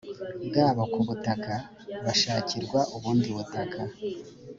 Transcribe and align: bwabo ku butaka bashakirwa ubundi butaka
bwabo 0.47 0.81
ku 0.93 0.99
butaka 1.07 1.53
bashakirwa 2.05 2.79
ubundi 2.95 3.29
butaka 3.37 3.81